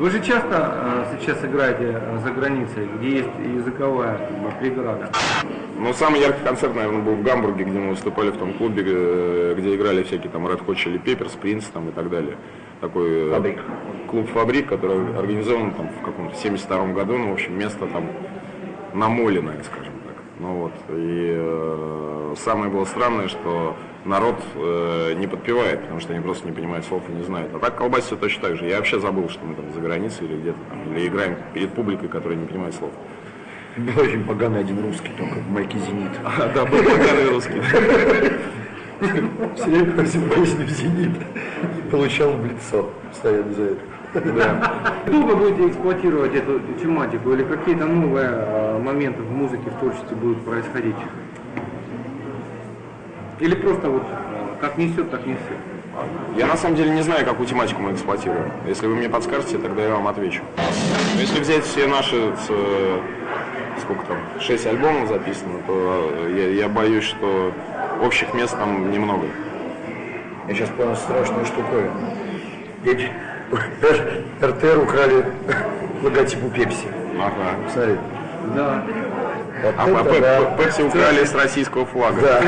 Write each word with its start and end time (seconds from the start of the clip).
Вы 0.00 0.10
же 0.10 0.22
часто 0.22 1.08
э, 1.10 1.16
сейчас 1.18 1.44
играете 1.44 2.00
э, 2.00 2.18
за 2.22 2.30
границей, 2.30 2.86
где 2.86 3.16
есть 3.16 3.30
языковая 3.44 4.16
как 4.16 4.38
бы, 4.38 4.50
преграда. 4.60 5.10
Ну, 5.76 5.92
самый 5.92 6.20
яркий 6.20 6.44
концерт, 6.44 6.72
наверное, 6.76 7.02
был 7.02 7.16
в 7.16 7.24
Гамбурге, 7.24 7.64
где 7.64 7.80
мы 7.80 7.90
выступали 7.90 8.30
в 8.30 8.36
том 8.36 8.52
клубе, 8.52 8.84
э, 8.86 9.56
где 9.58 9.74
играли 9.74 10.04
всякие 10.04 10.30
там 10.30 10.46
Red 10.46 10.64
Hot 10.64 10.76
Chili 10.76 11.02
Peppers, 11.02 11.36
Prince 11.42 11.64
там 11.72 11.88
и 11.88 11.90
так 11.90 12.10
далее. 12.10 12.36
Такой 12.80 13.26
э, 13.26 13.30
Фабрик. 13.32 13.60
клуб 14.08 14.30
«Фабрик», 14.30 14.68
который 14.68 15.18
организован 15.18 15.72
там 15.72 15.88
в 15.88 16.04
каком-то 16.04 16.36
72 16.36 16.86
году, 16.92 17.18
ну, 17.18 17.30
в 17.30 17.32
общем, 17.32 17.58
место 17.58 17.84
там 17.86 18.06
намоленное, 18.94 19.60
скажем. 19.64 19.87
Ну 20.38 20.54
вот, 20.54 20.72
и 20.90 21.34
э, 21.36 22.34
самое 22.36 22.70
было 22.70 22.84
странное, 22.84 23.26
что 23.26 23.76
народ 24.04 24.36
э, 24.54 25.14
не 25.14 25.26
подпевает, 25.26 25.80
потому 25.80 25.98
что 25.98 26.12
они 26.12 26.22
просто 26.22 26.46
не 26.46 26.52
понимают 26.52 26.86
слов 26.86 27.02
и 27.08 27.12
не 27.12 27.24
знают. 27.24 27.52
А 27.54 27.58
так 27.58 27.76
колбасится 27.76 28.16
точно 28.16 28.48
так 28.48 28.56
же. 28.56 28.66
Я 28.66 28.76
вообще 28.76 29.00
забыл, 29.00 29.28
что 29.28 29.44
мы 29.44 29.56
там 29.56 29.72
за 29.72 29.80
границей 29.80 30.26
или 30.26 30.36
где-то 30.36 30.58
там, 30.70 30.94
или 30.94 31.08
играем 31.08 31.36
перед 31.54 31.72
публикой, 31.72 32.08
которая 32.08 32.38
не 32.38 32.46
понимает 32.46 32.74
слов. 32.74 32.92
Был 33.76 34.00
очень 34.00 34.24
поганый 34.24 34.60
один 34.60 34.80
русский, 34.84 35.10
только 35.18 35.34
в 35.40 35.50
майке 35.50 35.78
«Зенит». 35.78 36.12
А, 36.24 36.52
да, 36.54 36.64
был 36.64 36.78
поганый 36.78 37.30
русский. 37.30 37.60
Все 39.56 39.64
время 39.64 39.92
просил 39.92 40.28
песню 40.30 40.66
«Зенит» 40.66 41.16
и 41.78 41.90
получал 41.90 42.32
в 42.32 42.46
лицо 42.46 42.88
постоянно 43.08 43.54
за 43.54 43.62
это. 43.62 43.80
Да. 44.14 44.92
Долго 45.06 45.34
будете 45.34 45.68
эксплуатировать 45.68 46.34
эту 46.34 46.60
тематику 46.80 47.32
или 47.32 47.44
какие-то 47.44 47.84
новые 47.84 48.28
э, 48.30 48.78
моменты 48.78 49.22
в 49.22 49.30
музыке, 49.30 49.70
в 49.70 49.78
творчестве 49.78 50.16
будут 50.16 50.44
происходить? 50.44 50.96
Или 53.40 53.54
просто 53.54 53.90
вот 53.90 54.02
э, 54.02 54.60
как 54.60 54.78
несет, 54.78 55.10
так 55.10 55.26
несет? 55.26 55.40
Я 56.36 56.46
на 56.46 56.56
самом 56.56 56.76
деле 56.76 56.90
не 56.90 57.02
знаю, 57.02 57.24
какую 57.24 57.46
тематику 57.46 57.82
мы 57.82 57.92
эксплуатируем. 57.92 58.50
Если 58.66 58.86
вы 58.86 58.94
мне 58.94 59.08
подскажете, 59.08 59.58
тогда 59.58 59.82
я 59.82 59.94
вам 59.94 60.06
отвечу. 60.06 60.42
Но 61.14 61.20
если 61.20 61.40
взять 61.40 61.64
все 61.64 61.86
наши, 61.86 62.32
э, 62.48 63.00
сколько 63.80 64.04
там, 64.06 64.18
шесть 64.40 64.66
альбомов 64.66 65.08
записано, 65.08 65.58
то 65.66 66.10
э, 66.12 66.34
я, 66.36 66.62
я 66.64 66.68
боюсь, 66.68 67.04
что 67.04 67.52
общих 68.02 68.32
мест 68.32 68.56
там 68.56 68.90
немного. 68.90 69.26
Я 70.46 70.54
сейчас 70.54 70.70
понял 70.70 70.96
страшную 70.96 71.44
штуку. 71.44 71.74
РТР 74.42 74.78
украли 74.82 75.24
логотип 76.02 76.44
у 76.44 76.50
Пепси. 76.50 76.86
Ага. 77.18 77.56
Смотри. 77.72 77.96
Да. 78.54 78.82
Вот 79.64 79.74
А 79.76 79.88
это 79.88 80.20
да. 80.20 80.44
Пепси 80.62 80.82
украли 80.82 81.24
с 81.24 81.34
российского 81.34 81.86
флага. 81.86 82.20
Да. 82.20 82.40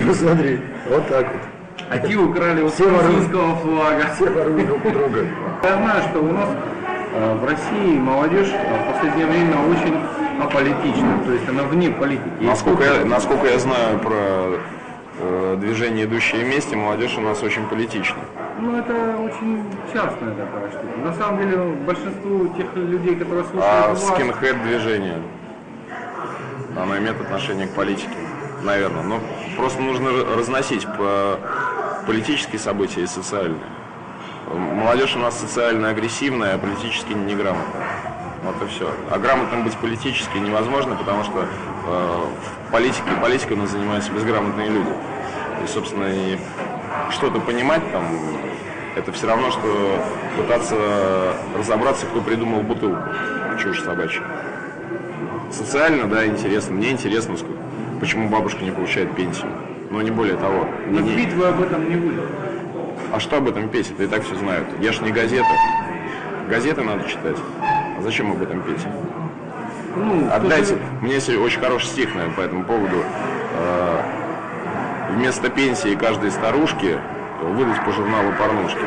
Посмотри. 0.08 0.60
Вот 0.88 1.06
так 1.08 1.26
вот. 1.32 1.42
А 1.90 1.98
те 1.98 2.16
украли 2.16 2.68
Все 2.68 2.84
воруют. 2.84 3.02
французского 3.04 3.56
флага. 3.56 4.06
Все 4.14 4.30
воруют 4.30 4.66
друг 4.66 4.84
у 4.86 4.90
друга. 4.90 5.18
Я 5.62 5.76
знаю, 5.76 6.02
что 6.10 6.20
у 6.20 6.32
нас 6.32 6.48
э, 7.14 7.34
в 7.40 7.44
России 7.44 7.98
молодежь 7.98 8.48
э, 8.52 8.82
в 8.82 8.92
последнее 8.92 9.26
время 9.26 9.56
очень 9.70 9.96
аполитична, 10.42 11.18
то 11.26 11.32
есть 11.32 11.48
она 11.48 11.62
вне 11.64 11.90
политики. 11.90 12.22
Насколько 12.40 12.84
я, 12.84 12.90
сколько- 12.94 13.08
насколько 13.08 13.46
я 13.46 13.58
знаю 13.58 13.98
про 13.98 14.58
э, 15.18 15.56
движение 15.60 16.04
«Идущие 16.04 16.44
вместе», 16.44 16.76
молодежь 16.76 17.16
у 17.18 17.20
нас 17.20 17.42
очень 17.42 17.66
политична. 17.66 18.18
Ну, 18.58 18.76
это 18.78 19.16
очень 19.18 19.64
частная 19.92 20.34
такая 20.34 20.70
штука. 20.70 20.98
На 21.04 21.12
самом 21.14 21.38
деле, 21.38 21.56
большинству 21.86 22.48
тех 22.56 22.74
людей, 22.76 23.16
которые 23.16 23.44
слушают 23.44 23.64
А 23.64 23.88
вас, 23.88 24.08
скинхед 24.08 24.62
движение, 24.62 25.22
оно 26.76 26.96
имеет 26.98 27.20
отношение 27.20 27.66
к 27.66 27.70
политике, 27.70 28.16
наверное. 28.62 29.02
Но 29.02 29.20
просто 29.56 29.82
нужно 29.82 30.10
разносить 30.36 30.86
по 30.96 31.38
политические 32.06 32.58
события 32.58 33.02
и 33.02 33.06
социальные. 33.06 33.60
Молодежь 34.52 35.16
у 35.16 35.18
нас 35.18 35.38
социально 35.38 35.90
агрессивная, 35.90 36.54
а 36.54 36.58
политически 36.58 37.12
неграмотная. 37.12 37.86
Вот 38.42 38.60
и 38.62 38.66
все. 38.66 38.90
А 39.10 39.18
грамотным 39.18 39.62
быть 39.64 39.76
политически 39.76 40.36
невозможно, 40.38 40.96
потому 40.96 41.22
что 41.24 41.46
э, 41.86 42.24
в 42.66 42.72
политике, 42.72 43.04
политикой 43.20 43.52
у 43.52 43.56
нас 43.60 43.70
занимаются 43.70 44.10
безграмотные 44.12 44.68
люди. 44.68 44.90
И, 45.62 45.66
собственно, 45.68 46.06
и 46.06 46.38
что-то 47.10 47.38
понимать 47.38 47.82
там, 47.92 48.04
это 48.96 49.12
все 49.12 49.28
равно, 49.28 49.50
что 49.50 50.02
пытаться 50.36 50.76
разобраться, 51.56 52.06
кто 52.06 52.20
придумал 52.20 52.62
бутылку. 52.62 53.00
Чушь 53.60 53.80
собачья. 53.82 54.22
Социально, 55.52 56.06
да, 56.06 56.26
интересно. 56.26 56.74
Мне 56.74 56.90
интересно, 56.90 57.36
почему 58.00 58.28
бабушка 58.28 58.64
не 58.64 58.72
получает 58.72 59.14
пенсию. 59.14 59.50
Но 59.90 60.02
не 60.02 60.10
более 60.10 60.36
того. 60.36 60.66
Но 60.88 61.00
не- 61.00 61.14
пить 61.14 61.32
вы 61.34 61.46
об 61.46 61.60
этом 61.60 61.88
не 61.88 61.96
будете. 61.96 62.22
а 63.12 63.20
что 63.20 63.36
об 63.36 63.48
этом? 63.48 63.66
Это 63.66 64.02
и 64.02 64.06
так 64.06 64.24
все 64.24 64.34
знают. 64.36 64.66
Я 64.80 64.92
ж 64.92 65.00
не 65.00 65.12
газета. 65.12 65.46
Газеты 66.48 66.82
надо 66.82 67.08
читать. 67.08 67.36
Зачем 68.02 68.32
об 68.32 68.42
этом 68.42 68.60
петь? 68.62 68.84
Ну, 69.96 70.28
Отдайте. 70.32 70.74
кто-то- 70.76 71.04
Мне 71.04 71.14
есть 71.14 71.28
очень 71.28 71.60
хороший 71.60 71.86
стих 71.86 72.14
наверное, 72.14 72.34
по 72.36 72.40
этому 72.40 72.64
поводу. 72.64 72.96
Э, 73.54 73.98
Вместо 75.10 75.50
пенсии 75.50 75.94
каждой 75.94 76.30
старушки 76.30 76.98
выдать 77.42 77.84
по 77.84 77.92
журналу 77.92 78.32
порнушки. 78.38 78.80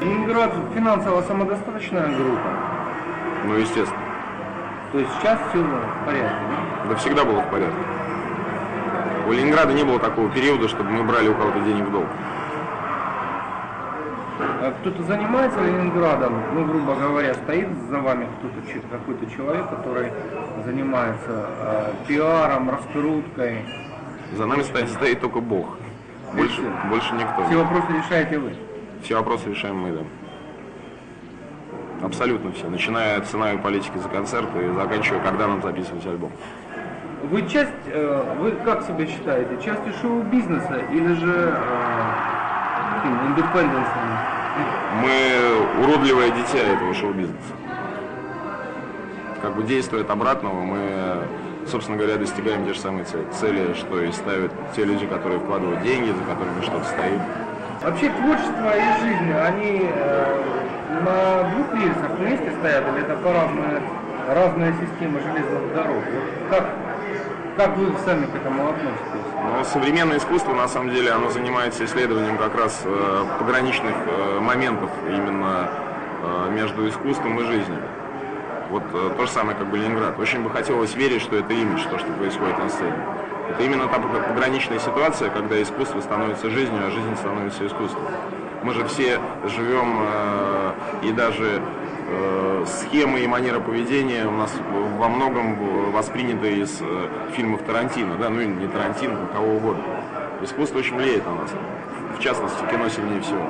Ленинград 0.00 0.52
финансово 0.72 1.22
самодостаточная 1.22 2.06
группа. 2.14 2.48
Ну, 3.44 3.54
естественно. 3.54 3.98
То 4.92 4.98
есть 5.00 5.10
сейчас 5.18 5.38
все 5.50 5.58
в 5.58 6.06
порядке. 6.06 6.36
да? 6.88 6.94
Всегда 6.96 7.24
было 7.24 7.40
в 7.40 7.50
порядке. 7.50 7.74
У 9.26 9.32
Ленинграда 9.32 9.72
не 9.72 9.82
было 9.82 9.98
такого 9.98 10.28
периода, 10.30 10.68
чтобы 10.68 10.90
мы 10.90 11.02
брали 11.02 11.28
у 11.28 11.34
кого-то 11.34 11.58
денег 11.60 11.86
в 11.86 11.90
долг. 11.90 12.06
А 14.60 14.72
Кто-то 14.80 15.02
занимается 15.02 15.60
Ленинградом, 15.62 16.34
ну, 16.54 16.64
грубо 16.64 16.94
говоря, 16.94 17.34
стоит 17.34 17.68
за 17.90 17.98
вами 17.98 18.26
кто-то, 18.38 18.88
какой-то 18.90 19.26
человек, 19.34 19.68
который 19.68 20.10
занимается 20.64 21.46
э, 21.60 21.92
пиаром, 22.06 22.70
раскруткой. 22.70 23.64
За 24.36 24.46
нами 24.46 24.62
стоит, 24.62 24.88
стоит 24.90 25.20
только 25.20 25.40
Бог. 25.40 25.76
Больше, 26.34 26.62
больше 26.88 27.14
никто. 27.14 27.44
Все 27.46 27.56
вопросы 27.62 27.86
решаете 27.92 28.38
вы. 28.38 28.54
Все 29.02 29.16
вопросы 29.16 29.50
решаем 29.50 29.76
мы, 29.76 29.92
да. 29.92 30.00
Абсолютно 32.06 32.52
все. 32.52 32.68
Начиная 32.68 33.18
от 33.18 33.26
ценовой 33.26 33.58
политики 33.58 33.96
за 33.98 34.08
концерты 34.08 34.66
и 34.66 34.72
заканчивая, 34.74 35.20
когда 35.20 35.46
нам 35.46 35.62
записывать 35.62 36.06
альбом. 36.06 36.32
Вы 37.30 37.48
часть, 37.48 37.70
э, 37.86 38.34
вы 38.38 38.50
как 38.64 38.82
себя 38.82 39.06
считаете, 39.06 39.56
частью 39.62 39.92
шоу-бизнеса 40.02 40.82
или 40.92 41.14
же 41.14 41.56
э, 41.56 42.34
индепенденсом? 43.28 44.13
Мы 45.00 45.82
уродливое 45.82 46.30
дитя 46.30 46.58
этого 46.58 46.94
шоу-бизнеса. 46.94 47.54
Как 49.42 49.56
бы 49.56 49.62
действуя 49.64 50.02
от 50.02 50.10
обратного, 50.10 50.60
мы, 50.62 51.26
собственно 51.66 51.98
говоря, 51.98 52.16
достигаем 52.16 52.64
те 52.64 52.74
же 52.74 52.80
самые 52.80 53.04
цели, 53.04 53.74
что 53.74 54.00
и 54.02 54.12
ставят 54.12 54.52
те 54.74 54.84
люди, 54.84 55.06
которые 55.06 55.40
вкладывают 55.40 55.82
деньги, 55.82 56.10
за 56.10 56.24
которыми 56.24 56.62
что-то 56.62 56.84
стоит. 56.84 57.20
Вообще 57.82 58.08
творчество 58.08 58.72
и 58.74 59.00
жизнь, 59.02 59.32
они 59.32 59.90
э, 59.92 60.42
на 61.02 61.50
двух 61.50 61.74
рельсах 61.74 62.10
вместе 62.18 62.50
стоят 62.58 62.84
или 62.88 63.02
это 63.02 63.16
по 63.16 63.32
разные, 63.32 63.82
разные 64.28 64.72
системы 64.74 65.20
железных 65.20 65.74
дорог? 65.74 66.04
Как, 66.48 66.64
как 67.56 67.76
вы 67.76 67.92
сами 68.04 68.26
к 68.26 68.34
этому 68.34 68.68
относитесь? 68.68 69.32
Но 69.56 69.64
современное 69.64 70.18
искусство, 70.18 70.54
на 70.54 70.68
самом 70.68 70.90
деле, 70.90 71.10
оно 71.12 71.30
занимается 71.30 71.84
исследованием 71.84 72.36
как 72.38 72.54
раз 72.56 72.82
э, 72.84 73.24
пограничных 73.38 73.94
э, 74.06 74.40
моментов 74.40 74.90
именно 75.08 75.68
э, 76.22 76.50
между 76.52 76.88
искусством 76.88 77.38
и 77.40 77.44
жизнью. 77.44 77.78
Вот 78.70 78.82
э, 78.92 79.10
то 79.16 79.26
же 79.26 79.30
самое, 79.30 79.56
как 79.56 79.68
бы 79.68 79.76
Ленинград. 79.78 80.18
Очень 80.18 80.42
бы 80.42 80.50
хотелось 80.50 80.94
верить, 80.94 81.22
что 81.22 81.36
это 81.36 81.52
имидж, 81.52 81.82
то, 81.90 81.98
что 81.98 82.10
происходит 82.12 82.58
на 82.58 82.68
сцене. 82.68 82.96
Это 83.50 83.62
именно 83.62 83.86
та 83.88 83.98
пог- 83.98 84.28
пограничная 84.28 84.78
ситуация, 84.78 85.30
когда 85.30 85.60
искусство 85.62 86.00
становится 86.00 86.50
жизнью, 86.50 86.82
а 86.86 86.90
жизнь 86.90 87.14
становится 87.16 87.66
искусством. 87.66 88.02
Мы 88.62 88.72
же 88.72 88.84
все 88.86 89.20
живем, 89.44 90.00
э, 90.02 90.70
и 91.02 91.12
даже 91.12 91.60
схемы 92.66 93.20
и 93.20 93.26
манера 93.26 93.60
поведения 93.60 94.26
у 94.26 94.30
нас 94.32 94.52
во 94.98 95.08
многом 95.08 95.92
восприняты 95.92 96.58
из 96.58 96.78
э, 96.80 97.08
фильмов 97.34 97.62
Тарантино, 97.62 98.16
да, 98.16 98.28
ну 98.28 98.40
и 98.40 98.46
не 98.46 98.66
Тарантино, 98.66 99.20
но 99.20 99.26
кого 99.26 99.56
угодно. 99.56 99.82
Искусство 100.42 100.78
очень 100.78 100.96
влияет 100.96 101.24
на 101.24 101.34
нас, 101.34 101.50
в 102.18 102.20
частности, 102.20 102.58
кино 102.70 102.88
сильнее 102.88 103.20
всего. 103.20 103.44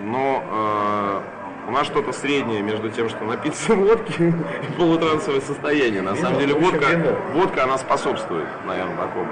Но 0.00 0.42
э, 0.50 1.20
у 1.68 1.70
нас 1.70 1.86
что-то 1.86 2.12
среднее 2.12 2.62
между 2.62 2.90
тем, 2.90 3.08
что 3.08 3.24
напиться 3.24 3.74
водки 3.74 4.12
и 4.22 4.72
полутрансовое 4.78 5.40
состояние. 5.40 6.02
На 6.02 6.16
самом 6.16 6.38
деле 6.38 6.54
в 6.54 6.58
общем, 6.58 6.72
водка, 6.72 7.16
водка, 7.32 7.64
она 7.64 7.78
способствует, 7.78 8.46
наверное, 8.66 8.96
такому. 8.96 9.28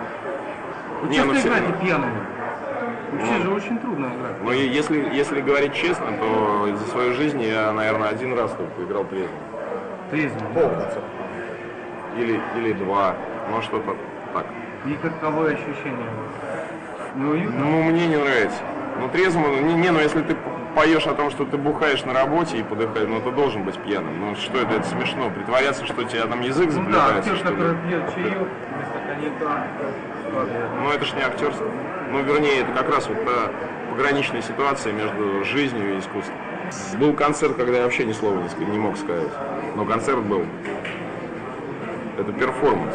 Не, 1.08 1.16
часто 1.16 1.32
ну, 1.32 1.38
все- 1.38 1.48
играете 1.48 1.72
пьяными? 1.82 2.20
Вообще 3.12 3.42
же 3.42 3.50
очень 3.50 3.78
трудно 3.78 4.06
играть. 4.06 4.42
Но 4.42 4.52
и 4.52 4.66
если, 4.68 5.08
если 5.12 5.40
говорить 5.40 5.74
честно, 5.74 6.06
то 6.18 6.74
за 6.74 6.86
свою 6.86 7.12
жизнь 7.12 7.42
я, 7.42 7.72
наверное, 7.72 8.08
один 8.08 8.36
раз 8.36 8.50
только 8.52 8.82
играл 8.82 9.04
трезвым. 9.04 9.38
Трезвым. 10.10 10.52
Полконцерта. 10.54 11.02
Или, 12.16 12.40
или 12.56 12.72
два, 12.72 13.14
ну 13.50 13.60
что-то 13.62 13.96
так. 14.32 14.46
И 14.86 14.94
каковы 14.94 15.52
ощущения? 15.52 16.08
Ну, 17.14 17.30
уютно? 17.30 17.60
Ну, 17.60 17.82
мне 17.82 18.06
не 18.06 18.16
нравится. 18.16 18.58
Ну, 18.98 19.08
трезвым, 19.08 19.66
не, 19.66 19.74
не, 19.74 19.90
ну 19.90 20.00
если 20.00 20.22
ты 20.22 20.36
поешь 20.74 21.06
о 21.06 21.14
том, 21.14 21.30
что 21.30 21.44
ты 21.44 21.56
бухаешь 21.58 22.04
на 22.04 22.14
работе 22.14 22.58
и 22.58 22.62
подыхаешь, 22.62 23.08
ну 23.08 23.20
ты 23.20 23.30
должен 23.30 23.62
быть 23.64 23.78
пьяным. 23.78 24.20
Ну 24.20 24.34
что 24.36 24.58
это, 24.58 24.74
это 24.74 24.86
смешно. 24.86 25.30
Притворяться, 25.30 25.84
что 25.86 26.00
у 26.00 26.04
тебя 26.04 26.26
там 26.26 26.40
язык 26.40 26.70
Ну 26.72 26.90
да, 26.90 27.08
заплетается, 27.08 27.32
актер, 27.32 27.48
который 27.48 27.76
пьет 27.88 28.14
чаек 28.14 28.48
вместо 28.74 28.98
падает. 30.32 30.70
Ну 30.80 30.90
это 30.90 31.04
ж 31.04 31.12
не 31.14 31.22
актерство. 31.22 31.66
Ну 32.10 32.22
вернее, 32.22 32.60
это 32.60 32.72
как 32.72 32.88
раз 32.88 33.08
вот 33.08 33.24
та 33.24 33.52
пограничная 33.90 34.42
ситуация 34.42 34.92
между 34.92 35.44
жизнью 35.44 35.96
и 35.96 35.98
искусством. 35.98 36.36
Был 36.98 37.12
концерт, 37.12 37.56
когда 37.56 37.78
я 37.78 37.84
вообще 37.84 38.04
ни 38.04 38.12
слова 38.12 38.38
не, 38.38 38.66
не 38.66 38.78
мог 38.78 38.96
сказать. 38.96 39.28
Но 39.76 39.84
концерт 39.84 40.22
был. 40.22 40.44
Это 42.18 42.32
перформанс. 42.32 42.94